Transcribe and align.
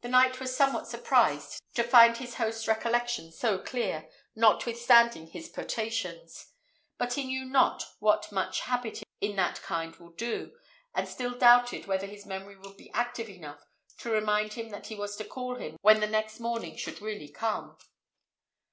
The 0.00 0.08
knight 0.08 0.40
was 0.40 0.56
somewhat 0.56 0.88
surprised 0.88 1.62
to 1.76 1.84
find 1.84 2.16
his 2.16 2.34
host's 2.42 2.66
recollection 2.66 3.30
so 3.30 3.56
clear, 3.60 4.10
notwithstanding 4.34 5.28
his 5.28 5.48
potations; 5.48 6.46
but 6.98 7.12
he 7.12 7.22
knew 7.22 7.44
not 7.44 7.84
what 8.00 8.32
much 8.32 8.62
habit 8.62 9.04
in 9.20 9.36
that 9.36 9.62
kind 9.62 9.94
will 9.94 10.10
do, 10.10 10.58
and 10.92 11.06
still 11.08 11.38
doubted 11.38 11.86
whether 11.86 12.08
his 12.08 12.26
memory 12.26 12.56
would 12.56 12.76
be 12.76 12.90
active 12.94 13.28
enough 13.28 13.64
to 13.98 14.10
remind 14.10 14.54
him 14.54 14.70
that 14.70 14.88
he 14.88 14.96
was 14.96 15.14
to 15.18 15.24
call 15.24 15.54
him 15.54 15.76
when 15.82 16.00
the 16.00 16.08
next 16.08 16.40
morning 16.40 16.74
should 16.76 17.00
really 17.00 17.28
come. 17.28 17.78